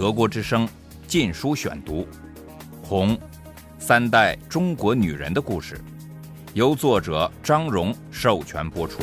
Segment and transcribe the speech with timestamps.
[0.00, 0.66] 德国之声
[1.06, 1.96] 《禁书选读》，
[2.82, 3.14] 《红》，
[3.78, 5.78] 三代中国女人的故事，
[6.54, 9.02] 由作者张荣授权播出。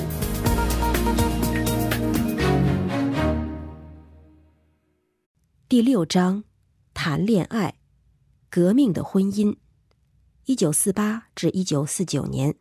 [5.70, 6.44] 第六章：
[6.96, 7.76] 谈恋爱，
[8.50, 9.56] 革命的婚姻。
[10.46, 12.56] 一九四八至一九四九年，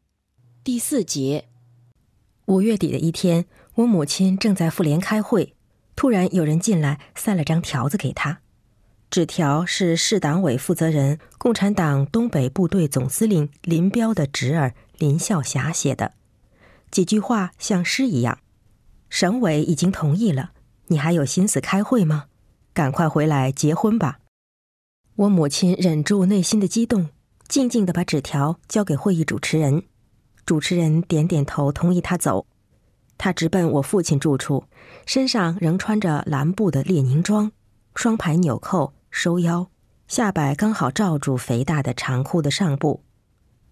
[0.63, 1.49] 第四节。
[2.45, 3.47] 五月底的一天，
[3.77, 5.56] 我母亲正在妇联开会。
[5.97, 8.41] 突然有人进来，塞了张条子给他。
[9.11, 16.13] 纸条是市党委负责人、共产党东北部队总司令林彪的侄儿林孝霞写的，
[16.91, 18.41] 几句话像诗一样
[19.09, 20.51] ：“省委已经同意了，
[20.89, 22.27] 你还有心思开会吗？
[22.75, 24.19] 赶快回来结婚吧。”
[25.17, 27.09] 我母亲忍住内心的激动，
[27.49, 29.85] 静静地把纸条交给会议主持人。
[30.45, 32.47] 主持人点点头，同意他走。
[33.19, 34.65] 他直奔我父亲住处，
[35.07, 37.53] 身上仍穿着蓝布的列宁装，
[37.95, 39.69] 双排纽扣收腰，
[40.07, 43.03] 下摆刚好罩住肥大的长裤的上部。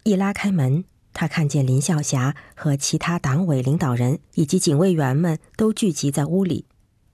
[0.05, 6.67] 一拉开门，他看见林孝霞和其他党委领导人以及警卫员们都聚集在屋里，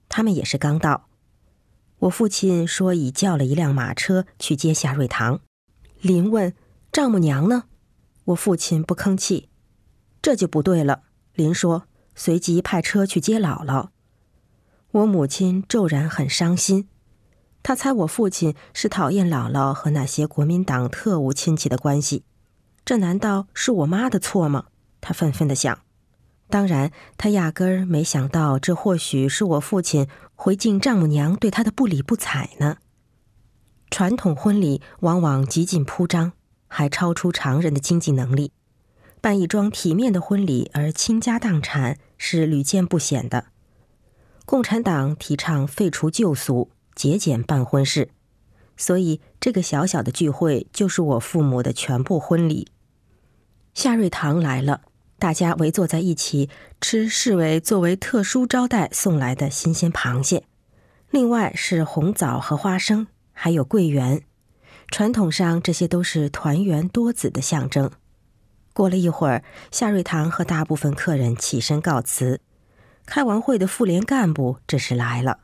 [0.09, 1.07] 他们也是刚到。
[1.99, 5.41] 我父亲说已叫了一辆马车去接夏瑞堂。
[5.99, 6.53] 林问
[6.91, 7.65] ：“丈母娘呢？”
[8.25, 9.49] 我父亲不吭气。
[10.21, 11.03] 这就不对了，
[11.35, 11.83] 林说。
[12.23, 13.87] 随即派车去接姥姥。
[14.91, 16.87] 我母亲骤然很伤心，
[17.63, 22.23] 她猜我父亲是讨厌姥姥和那些国民党特务亲戚的关系，
[22.85, 24.65] 这难道是我妈的错吗？
[25.01, 25.79] 她愤愤地想。
[26.47, 32.77] 当然，她压根儿没想到，这或许是我父亲回敬丈母娘对他的不理不睬呢。
[33.89, 36.33] 传统婚礼往往极尽铺张，
[36.67, 38.51] 还超出常人的经济能力。
[39.19, 43.45] 办一桩体面的婚礼而倾家荡产是屡见不鲜的。
[44.45, 48.09] 共产党提倡废除旧俗，节俭办婚事，
[48.77, 52.67] 所以这个小小的聚会就是我父母的全部婚礼。
[53.73, 54.81] 夏瑞堂来了，
[55.17, 56.47] 大家围坐在一起
[56.79, 60.43] 吃市委作为特殊招待送来的新鲜螃蟹，
[61.09, 64.21] 另外是红枣和花生，还有桂圆。
[64.89, 67.89] 传统上，这些都是团圆多子的象征。
[68.73, 72.41] 过了一会儿，夏瑞堂和大部分客人起身告辞。
[73.05, 75.39] 开完会的妇联干部这时来了。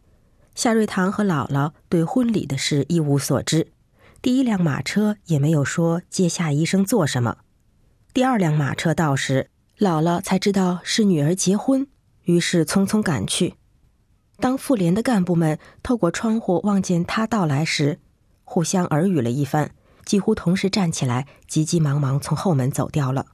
[0.56, 3.68] 夏瑞堂和姥姥对婚礼的事一无所知，
[4.22, 7.38] 第一辆马车也没有说接夏医生做什么。
[8.14, 11.88] 第二辆马车到时，姥姥才知道是女儿结婚，
[12.24, 13.56] 于是匆匆赶去。
[14.40, 18.00] 当妇联的干部们透过窗户望见他到来时，
[18.44, 19.72] 互相耳语了一番。
[20.08, 23.26] 几乎同时站起来，急急忙忙从后门走掉了。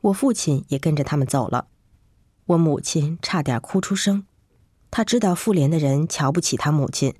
[0.00, 1.66] 我父亲也跟着他们走了。
[2.46, 4.24] 我母亲差点哭出声。
[4.90, 7.14] 他知道妇联的人瞧不起他母亲，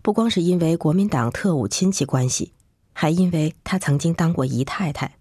[0.00, 2.54] 不光是因为国民党特务亲戚关系，
[2.94, 5.18] 还因为他曾经当过姨太太。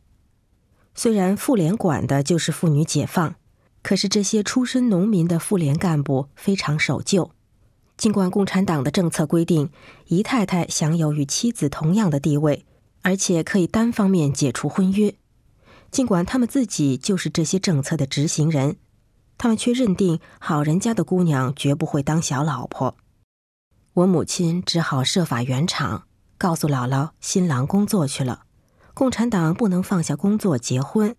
[0.95, 3.35] 虽然妇联管的就是妇女解放，
[3.81, 7.31] 可是这些出身农民的妇联干部非常守旧。
[7.97, 9.69] 尽管共产党的政策规定，
[10.05, 12.65] 姨太太享有与妻子同样的地位。
[13.03, 15.13] 而且可以单方面解除婚约，
[15.91, 18.77] 尽管他们自己就是这些政策的执行人，
[19.37, 22.95] 他们却认定好人家的姑娘绝不会当小老婆。
[23.93, 26.05] 我母亲只好设法圆场，
[26.37, 28.45] 告诉姥姥新郎工作去了，
[28.93, 31.15] 共产党不能放下工作结婚，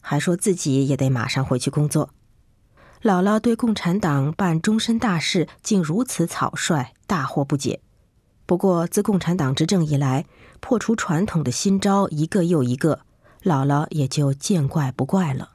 [0.00, 2.10] 还说自己也得马上回去工作。
[3.02, 7.80] 姥姥对共产党办终身大事竟如此草率，大惑不解。
[8.46, 10.26] 不过自共产党执政以来，
[10.60, 13.00] 破除传统的新招一个又一个，
[13.42, 15.50] 姥姥也就见怪不怪了。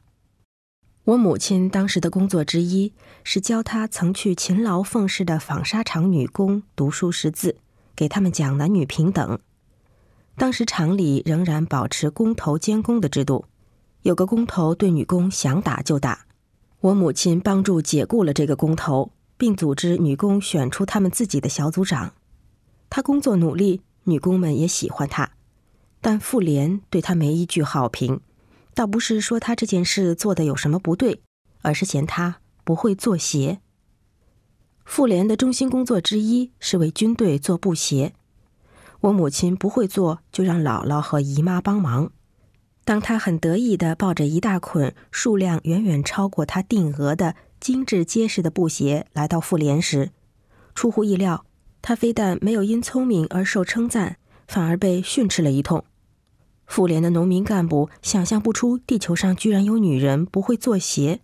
[1.06, 7.58] 我母亲当时的工作之一是教她曾去勤劳奉事的纺纱厂女工读书识字，
[7.96, 9.40] 给他们讲男女平等。
[10.36, 13.46] 当时厂里仍然保持工头监工的制度，
[14.04, 16.26] 有个工头对女工想打就打。
[16.82, 22.14] 我母亲帮助解雇了这个工头，并组织女工选出他们自己的小组长。
[22.90, 23.82] 他工作努力。
[24.06, 25.34] 女工们也喜欢他，
[26.02, 28.22] 但妇联对他没一句好评，
[28.74, 31.22] 倒不是说他这件事做的有什么不对，
[31.62, 33.60] 而是嫌他不会做鞋。
[34.84, 38.16] 妇联的中心工作之一是为军队做布鞋，
[39.02, 42.12] 我母亲不会做，就让姥姥和姨妈帮忙。
[42.86, 50.10] 当他很得意地抱着一大捆数量远远超过他定额的精致结实的布鞋来到妇联时，
[50.74, 51.46] 出乎意料。
[51.90, 55.84] 他非但没有因聪明而受称赞，反而被训斥了一通。
[56.68, 61.22] 妇联的农民干部想象不出地球上居然有女人不会做鞋，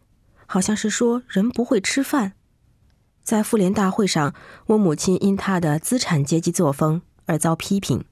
[0.48, 2.34] 好像是说人不会吃饭。
[3.22, 4.34] 在妇联大会上，
[4.66, 8.04] 我母亲因她的资产阶级作风而遭批评。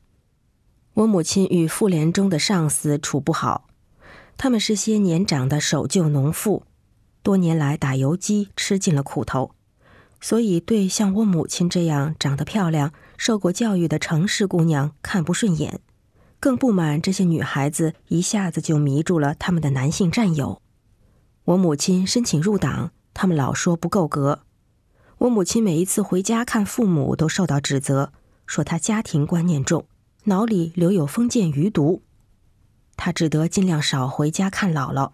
[0.93, 3.67] 我母亲与妇联中的上司处不好，
[4.37, 6.61] 他们是些年长的守旧农妇，
[7.23, 9.52] 多年来打游击吃尽了苦头，
[10.23, 15.81] 所以对像我母亲这样长得漂亮、受过教育的城市姑娘看不顺眼，
[16.39, 20.61] 更不满这些女孩子一下子就迷住了他们的男性战友。
[21.43, 24.43] 我母亲申请入党，他们老说不够格。
[25.17, 28.13] 我母亲每一次回家看父母，都受到指责，
[28.45, 29.85] 说她家庭观念重，
[30.23, 32.01] 脑里留有封建余毒。
[32.95, 35.11] 她只得尽量少回家看姥姥。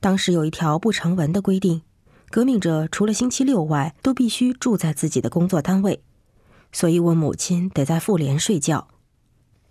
[0.00, 1.82] 当时有一条不成文的规定，
[2.34, 6.02] 革命者除了星期六外，都必须住在自己的工作单位，
[6.72, 8.88] 所以我母亲得在妇联睡觉。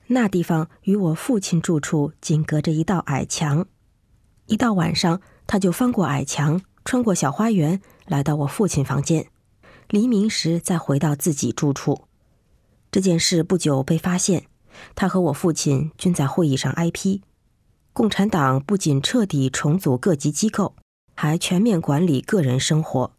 [0.07, 3.67] 那地方与我父亲住处仅隔着一道矮墙，
[4.45, 9.27] 一到晚上，他就翻过矮墙，穿过小花园，来到我父亲房间。
[9.89, 12.05] 黎明时再回到自己住处，
[12.89, 14.45] 这件事不久被发现，
[14.95, 17.23] 他和我父亲均在会议上挨批。
[17.91, 20.77] 共产党不仅彻底重组各级机构，
[21.13, 23.13] 还全面管理个人生活，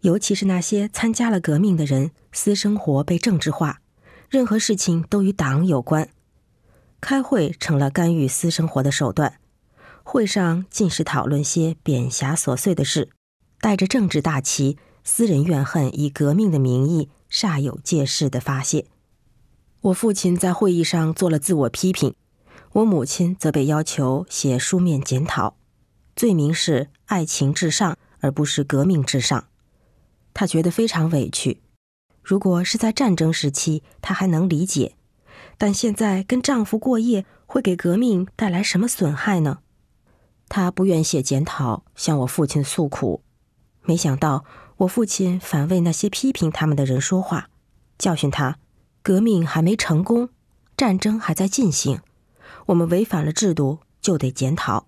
[0.00, 3.80] 尤其是那些参加了革命的人，私生活被政治化，
[4.28, 6.08] 任何事情都与党有关。
[7.00, 9.38] 开会成了干预私生活的手段，
[10.02, 13.10] 会上尽是讨论些扁狭琐碎的事，
[13.60, 14.78] 带着政治大旗。
[15.04, 18.86] 私人怨恨以革命的名义煞有介事的发泄。
[19.80, 22.14] 我父亲在会议上做了自我批评，
[22.74, 25.56] 我母亲则被要求写书面检讨，
[26.22, 29.48] 罪名是爱情至上而不是革命至上。
[30.32, 31.60] 她觉得非常委屈。
[32.22, 34.94] 如果是在战争时期，她还能理解，
[35.58, 39.62] 但现在跟丈夫过夜会给革命带来什么损害呢？
[40.48, 43.24] 她不愿写检讨，向我父亲诉苦，
[43.82, 44.44] 没想到。
[44.76, 47.50] 我父亲反为那些批评他们的人说话，
[47.98, 48.60] 教训他：
[49.02, 50.28] 革命还没成功，
[50.76, 51.98] 战争还在进行，
[52.66, 54.86] 我们违反了制度就得检讨。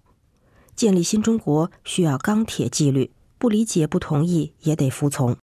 [0.76, 5.36] 建立新中国需要钢铁纪律，不理解、不同意也得服从。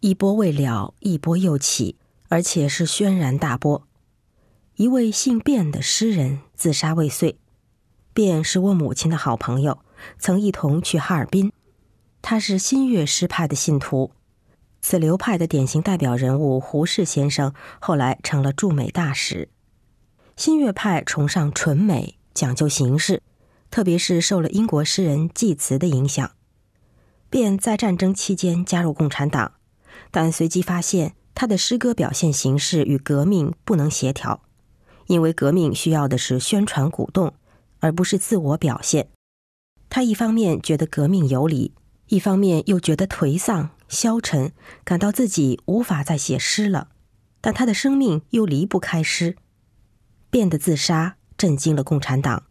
[0.00, 1.96] 一波未了，一波又起，
[2.28, 3.86] 而且是轩然大波。
[4.76, 7.36] 一位姓卞的诗人自杀未遂，
[8.14, 9.80] 卞是我母亲的好朋友，
[10.18, 11.52] 曾一同去哈尔滨。
[12.22, 14.12] 他是新月诗派的信徒，
[14.80, 19.50] 此流派的典型代表人物胡适先生后来成了驻美大使。
[20.36, 23.22] 新月派崇尚纯美，讲究形式，
[23.70, 26.32] 特别是受了英国诗人济慈的影响，
[27.28, 29.52] 便在战争期间加入共产党，
[30.10, 34.42] 但随即发现他的诗歌表现形式与革命不能协调，
[35.06, 37.34] 因为革命需要的是宣传鼓动，
[37.78, 39.08] 而不是自我表现。
[39.88, 41.74] 他一方面觉得革命有理。
[42.08, 44.52] 一方面又觉得颓丧消沉，
[44.82, 46.88] 感到自己无法再写诗了，
[47.40, 49.36] 但他的生命又离不开诗。
[50.28, 52.49] 变得自杀震惊了共产党。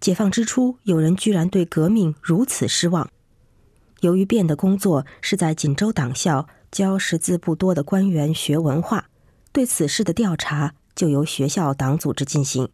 [0.00, 3.10] 解放之初，有人居然对革命如此失望。
[4.00, 9.10] 由于变的工作是在锦州党校教识字不多的官员学文化，
[9.52, 12.70] 对此事的调查就由学校党组织进行。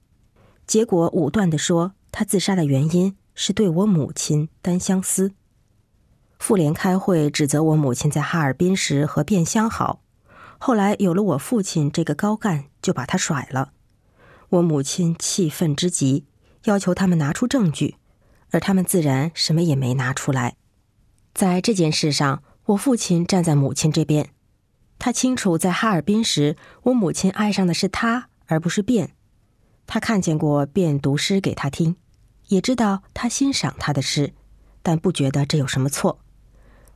[0.66, 5.32] 结果武断地说，他自杀的原因是对我母亲单相思。
[6.38, 10.00] 妇联开会指责我母亲在哈尔滨时和卞相好，
[10.58, 13.72] 后来有了我父亲这个高干，就把他甩了。
[14.50, 16.24] 我母亲气愤之极，
[16.66, 17.96] 要求他们拿出证据，
[18.50, 20.56] 而他们自然什么也没拿出来。
[21.34, 24.30] 在这件事上，我父亲站在母亲这边，
[24.98, 29.10] 他清楚在哈尔滨时，我母亲爱上的是他，而不是卞。
[29.86, 31.96] 他看见过卞读诗给他听，
[32.48, 34.32] 也知道他欣赏他的诗，
[34.82, 36.18] 但不觉得这有什么错。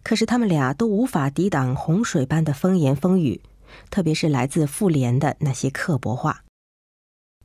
[0.02, 3.42] 可是他们俩都无法抵挡洪水般的风言风语，
[3.90, 6.42] 特别是来自妇联的那些刻薄话。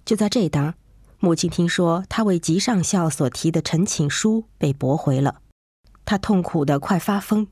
[0.05, 0.73] 就在这当，
[1.25, 5.41] 母亲听说他为吉上校所提的陈情书被驳回了，
[6.05, 7.47] 他痛苦的快发疯。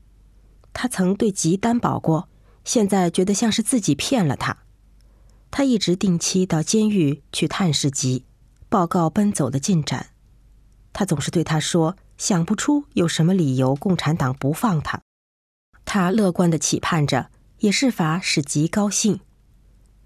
[0.72, 2.28] 他曾对吉担保过，
[2.64, 4.58] 现在觉得像是自己骗了他。
[5.50, 8.24] 他一直定期到监狱去探视吉，
[8.68, 10.10] 报告奔走的进展。
[10.92, 11.96] 他总是对他说。
[12.16, 15.02] 想不出有什么理由共产党不放他，
[15.84, 17.28] 他乐观的期盼着，
[17.58, 19.18] 也是法使吉高兴。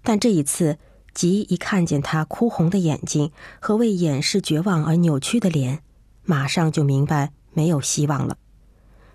[0.01, 0.79] 但这一次，
[1.13, 5.81] 吉一看见他哭红的眼睛和为掩饰绝望而扭曲的脸，
[6.23, 8.37] 马上就明白没有希望了。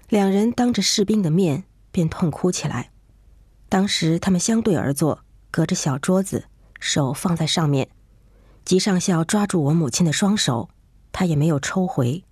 [0.08, 2.90] 两人当着士兵的面便痛哭起来。
[3.68, 6.44] 当时他们相对而坐，隔着小桌子，
[6.78, 7.88] 手放在上面。
[8.64, 10.68] 吉上校抓住我母亲的双手，
[11.12, 12.24] 他也没有抽回。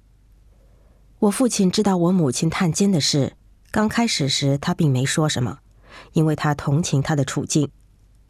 [1.21, 3.37] 我父亲知道我母亲探监的事，
[3.71, 5.59] 刚开始时，他并没说什么，
[6.13, 7.71] 因为他同情他的处境，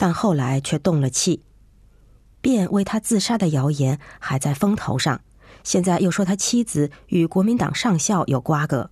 [0.03, 1.45] 但后来却动了气，
[2.41, 5.21] 便为他自杀的谣言还在风头上，
[5.63, 8.91] 现在又说他妻子与国民党上校有瓜葛，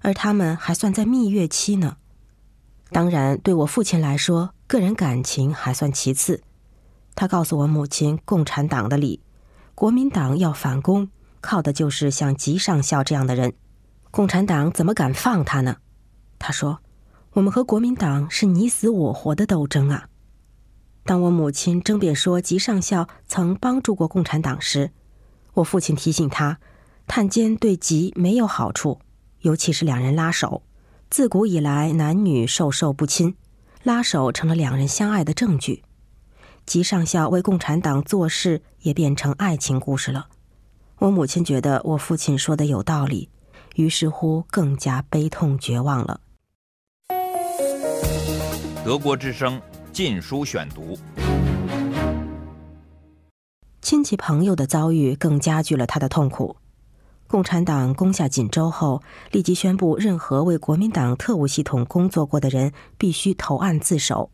[0.00, 1.98] 而他们还算在蜜月期呢。
[2.90, 6.42] 当然，对我父亲来说，个人感情还算其次。
[7.14, 9.20] 他告诉我母亲共产党的理，
[9.74, 11.10] 国民党要反攻，
[11.42, 13.52] 靠的就是像吉上校这样的人。
[14.10, 15.76] 共产党怎么敢放他呢？
[16.38, 16.78] 他说
[17.36, 20.06] ：“我们和国民党是你死我活的斗争啊！”
[21.04, 24.90] 当我母亲争辩说吉上校曾帮助过共产党时，
[25.54, 26.58] 我父亲提醒他，
[27.06, 29.00] 探监对吉没有好处，
[29.40, 30.62] 尤其是两人拉手。
[31.08, 33.34] 自古以来，男女授受不亲，
[33.82, 35.82] 拉手成了两人相爱的证据。
[36.66, 40.28] 吉上校为共产党做事，也变成爱情故事了。
[40.98, 43.28] 我母亲觉得我父亲说的有道理，
[43.74, 46.20] 于是乎更加悲痛绝望了。
[48.84, 49.58] 德国之声
[49.92, 50.96] 《禁书选读》，
[53.82, 56.56] 亲戚朋友的遭遇更加剧了他的痛苦。
[57.26, 64.30] 共产党攻下锦州后，立即宣布，任何为国民党特务系统工作过的人必须投案自首。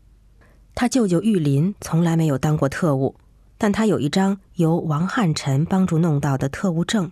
[0.75, 3.15] 他舅舅玉林从来没有当过特务，
[3.57, 7.11] 但他有一张由王汉臣帮助弄到的特务证。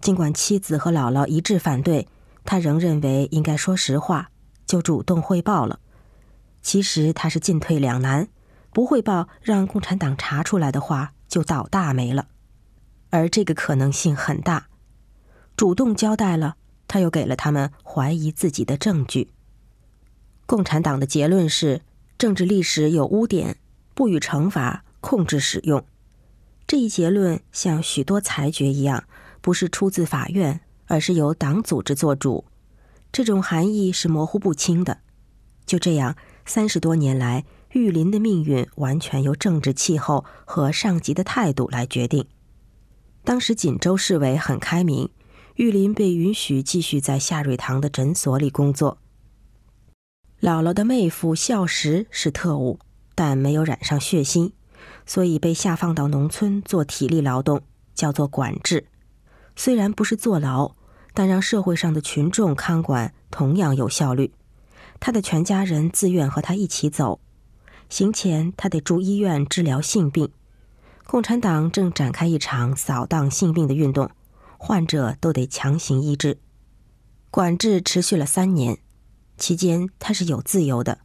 [0.00, 2.06] 尽管妻子和姥姥一致反对，
[2.44, 4.30] 他仍认为应该说实话，
[4.66, 5.80] 就主动汇报了。
[6.66, 8.26] 其实他是进退两难，
[8.72, 12.26] 不汇报让共产党查出来的话，就倒大霉了。
[13.10, 14.66] 而这个可能性很大。
[15.56, 16.56] 主动交代了，
[16.88, 19.30] 他又给了他们怀疑自己的证据。
[20.44, 21.82] 共产党的结论是：
[22.18, 23.58] 政治历史有污点，
[23.94, 25.86] 不予惩罚，控制使用。
[26.66, 29.04] 这一结论像许多裁决一样，
[29.40, 32.44] 不是出自法院，而是由党组织做主。
[33.12, 34.98] 这种含义是模糊不清的。
[35.64, 42.24] 就这样，三十多年来，玉林的命运完全由政治气候和上级的态度来决定。
[43.24, 45.10] 当时锦州市委很开明。
[45.56, 48.98] 玉林被允许继续在夏瑞堂的诊所里工作。
[50.38, 52.78] 姥姥的妹夫孝实是特务，
[53.14, 54.52] 但没有染上血腥，
[55.06, 57.62] 所以被下放到农村做体力劳动，
[57.94, 58.86] 叫做管制。
[59.56, 60.72] 虽然不是坐牢，
[61.14, 64.32] 但让社会上的群众看管同样有效率。
[65.00, 67.20] 他的全家人自愿和他一起走。
[67.88, 70.30] 行前，他得住医院治疗性病。
[71.04, 74.10] 共产党正展开一场扫荡性病的运动。
[74.58, 76.38] 患者都得强行医治，
[77.30, 78.78] 管制持续了三年，
[79.36, 81.00] 期间他是有自由的，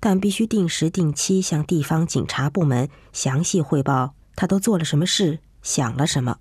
[0.00, 6.38] 但必须定时定期向地方警察部门详细汇报他都做了什么事，想了什么。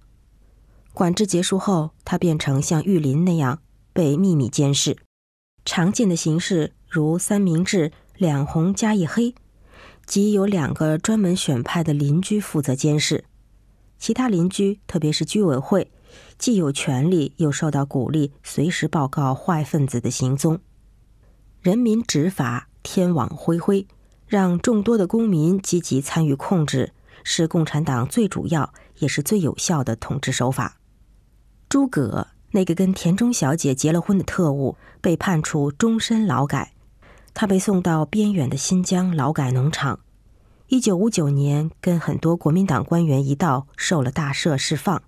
[0.91, 3.62] 管制结束后，他变成像玉林那样
[3.93, 4.97] 被秘密监视。
[5.63, 9.36] 常见的形式如三明治两红加一黑，
[10.06, 13.25] 即有两个专门选派的邻居负责监视，
[14.00, 15.92] 其他邻居，特别是居委会。
[16.38, 20.62] 既有权利，又受到鼓励，随时报告坏分子的行踪。
[21.62, 23.86] 人民执法，天网恢恢，
[24.25, 26.94] 让众多的公民积极参与控制，
[27.25, 30.78] 是共产党最主要也是最有效的统治手法。
[31.68, 36.72] 诸葛那个跟田中小姐结了婚的特务，被判处终身劳改，
[37.36, 40.00] 他被送到边远的新疆劳改农场。
[40.68, 45.04] 一九五九年，跟很多国民党官员一道受了大赦，释放。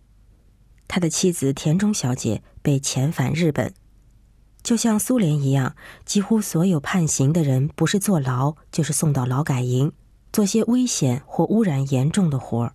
[0.89, 3.73] 他的妻子田中小姐被遣返日本，
[4.61, 5.73] 就像苏联一样，
[6.05, 9.93] 几乎所有判刑的人不是坐牢，就是送到劳改营，
[10.33, 12.73] 做些危险或污染严重的活儿。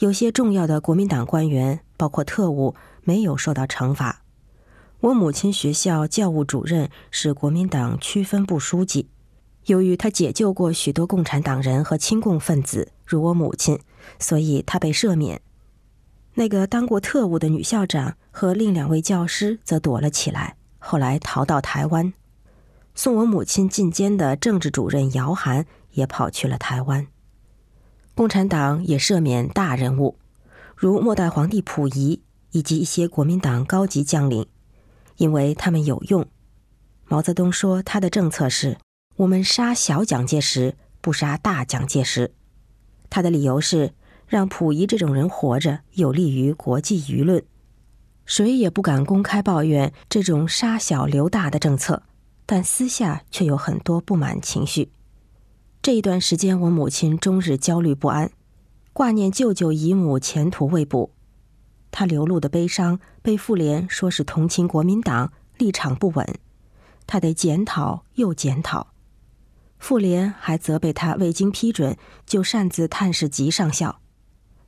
[0.00, 2.74] 有些重要的国民党官员，包括特务，
[3.04, 4.22] 没有受到惩罚。
[5.00, 9.08] 我母亲学校教务主任是国民党区分部书记，
[9.64, 13.80] 由于他解救过许多共产党人和亲共分子，如我母亲，
[14.18, 15.40] 所以他被赦免。
[16.34, 22.12] 那个当过特务的女校长和另两位教师则躲了起来，后来逃到台湾。
[22.94, 27.06] 送我母亲进监的政治主任姚涵也跑去了台湾。
[28.14, 30.18] 共产党也赦免大人物，
[30.76, 34.46] 如末代皇帝溥仪以及一些国民党高级将领，
[35.20, 36.26] 因为他们有用。
[37.06, 38.76] 毛泽东说他的政策是：
[39.16, 42.32] 我们杀小蒋介石，不杀大蒋介石。
[43.08, 43.92] 他的理由是。
[44.30, 47.42] 让溥仪这种人活着，有利于国际舆论。
[48.24, 52.04] 谁也不敢公开抱怨这种杀小留大的政策，
[52.46, 54.92] 但私下却有很多不满情绪。
[55.82, 58.30] 这一段时间，我母亲终日焦虑不安，
[58.92, 61.10] 挂念舅舅姨母前途未卜。
[61.90, 66.38] 他流露的悲伤被妇联说是同情国民党，立场不稳。
[67.06, 68.88] 他得检讨又检讨。
[69.78, 74.00] 妇联还责备他未经批准就擅自探视吉上校。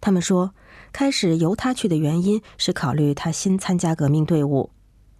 [0.00, 0.52] 他们说，
[0.92, 4.70] 开始由他去的原因是考虑他新参加革命队伍，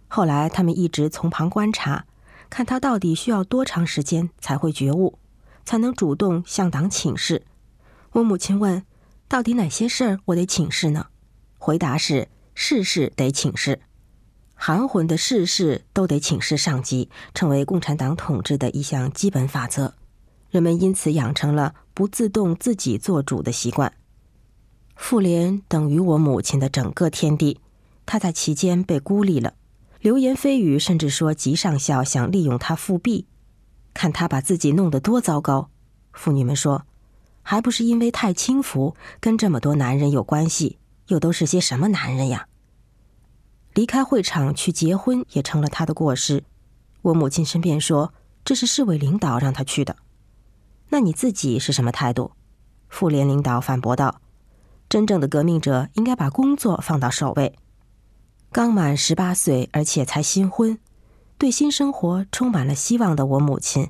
[0.09, 2.05] 后来他们一直从旁观察，
[2.49, 5.17] 看他到底需要多长时间才会觉悟，
[5.63, 7.45] 才能主动向党请示。
[8.11, 8.83] 我母亲问
[9.29, 11.07] ：“到底哪些事儿我得请示呢？”
[11.65, 13.79] 回答是：“事事得请示。”
[14.53, 19.93] 含混的事事都得请示上级，成为共产党统治的一项基本法则。
[20.49, 23.93] 人们因此养成了不自动自己做主的习惯。
[24.97, 27.61] 妇联等于我母亲的整个天地，
[28.05, 29.53] 她在其间被孤立了。
[30.01, 33.25] 流言蜚语甚至说吉上校想利用她复辟，
[33.93, 35.69] 看她把自己弄得多糟糕。
[36.11, 36.85] 妇女们说，
[37.41, 42.47] 还不是因为太轻浮，跟这么多男人有关系，又都是些什么男人呀？
[43.73, 46.43] 离开会场去结婚也成了他的过失。
[47.01, 48.13] 我母亲申辩说，
[48.45, 49.95] 这是市委领导让他去的。
[50.89, 52.31] 那你自己是什么态度？
[52.87, 54.21] 妇联领导反驳道。
[54.87, 57.57] 真正的革命者应该把工作放到首位。
[58.51, 60.77] 刚满十八岁，而且才新婚，
[61.39, 63.89] 对新生活充满了希望的我母亲，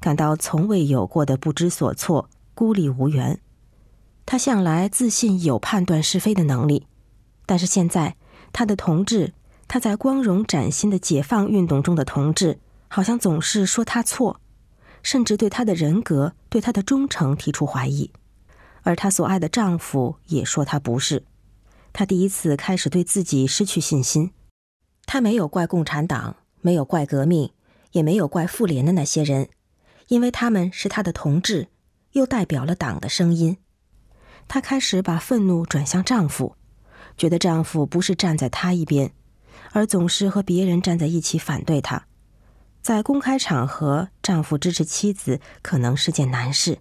[0.00, 3.38] 感到从未有过的不知所措、孤立无援。
[4.30, 6.86] 她向来自信有判断是非的能力，
[7.46, 8.14] 但是现在，
[8.52, 9.32] 她的同志，
[9.66, 14.38] 她在光荣崭新的解放运动中的同志，好像总是说她错，
[15.02, 18.12] 甚至对她的人格、对她的忠诚提出怀疑。
[18.82, 21.24] 而她所爱的丈夫也说她不是，
[21.94, 24.32] 她第一次开始对自己失去信心。
[25.06, 27.52] 她没有怪共产党，没有怪革命，
[27.92, 29.48] 也没有怪妇联的那些人，
[30.08, 31.68] 因为他们是她的同志，
[32.12, 33.56] 又代表了党的声音。
[34.48, 36.56] 她开始把愤怒转向丈夫，
[37.16, 39.12] 觉得丈夫不是站在她一边，
[39.72, 42.06] 而总是和别人站在一起反对她。
[42.80, 46.78] 在公开场合，丈夫支持妻子可能是件难事。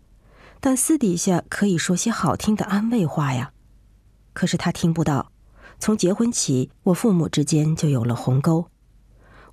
[0.60, 3.52] 但私底下可以说些好听的安慰话呀，
[4.34, 5.32] 可是他听不到。
[5.80, 8.70] 从结婚起，我父母之间就有了鸿沟。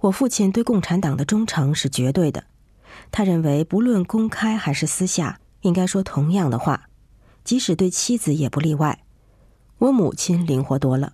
[0.01, 2.45] 我父亲对共产党的忠诚是绝对的，
[3.11, 6.89] 他认为不论公开还是私下，应该说同样的话，
[7.45, 9.05] 即使对妻子也不例外。
[9.79, 11.13] 我母亲灵活多了，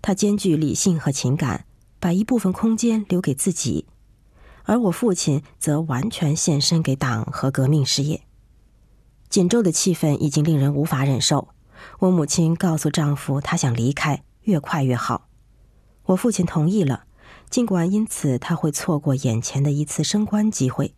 [0.00, 1.66] 她兼具理性和情感，
[1.98, 3.86] 把一部分空间留给自己，
[4.64, 8.22] 而我父亲则完全献身给党和革命事业。
[9.28, 11.48] 锦州的气氛已经令人无法忍受。
[11.98, 15.28] 我母亲告诉丈夫，她想离开，越快越好。
[16.04, 17.04] 我父亲同意了，
[17.48, 20.94] 尽管因此他会错过眼前的一次升官机会。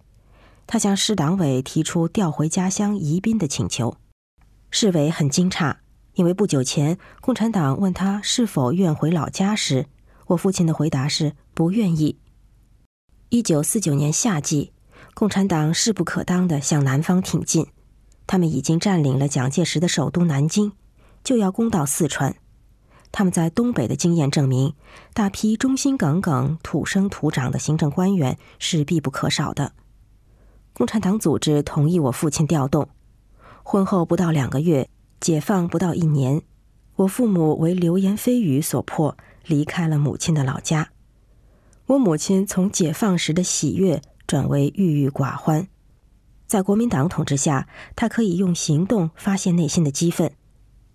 [0.66, 3.96] 他向市党委提出调回家乡宜宾的请求。
[4.76, 5.76] 市委很惊诧，
[6.14, 9.86] 因为不久前共产党问他是否愿回老家时，
[10.26, 12.18] 我父亲的回答是不愿意。
[13.28, 14.72] 一九四九年夏季，
[15.14, 17.68] 共产党势不可当地向南方挺进。
[18.26, 20.72] 他们已经占领了蒋介石的首都南京，
[21.22, 22.34] 就要攻到四川。
[23.12, 24.74] 他们在东北的经验证明，
[25.12, 29.70] 大批忠心耿耿、土生土长的行政官员是必不可少的。
[30.72, 32.88] 共产党组织同意我父亲调动。
[33.66, 34.88] 婚后不到两个月，
[35.20, 36.42] 解放不到一年，
[36.96, 40.90] 我父母为流言蜚语所迫，离开了母亲的老家。
[41.86, 45.66] 我母亲从解放时的喜悦转为郁郁寡欢。
[46.46, 50.30] 在国民党统治下，他可以用行动发泄内心的激愤，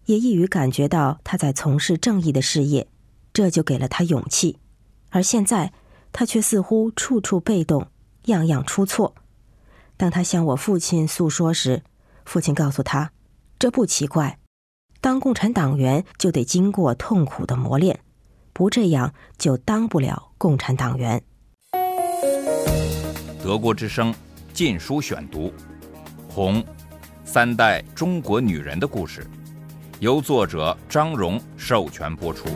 [0.05, 2.87] 也易于感觉到他在从事正义的事业，
[3.33, 4.59] 这就给了他勇气。
[5.09, 5.73] 而现在，
[6.13, 7.87] 他却似乎处处被动，
[8.25, 9.15] 样样出错。
[9.97, 11.83] 当他向我父亲诉说时，
[12.29, 13.11] 父亲告诉他
[13.57, 14.37] ：“这不奇怪，
[15.01, 17.99] 当共产党员就得经过痛苦的磨练，
[18.53, 21.23] 不这样就当不了共产党员。”
[23.43, 24.13] 德国之声。
[24.51, 25.47] 禁书选读，
[26.27, 26.61] 《红
[27.23, 29.23] 三代中国女人的故事》，
[29.99, 32.49] 由作者张荣授权播出。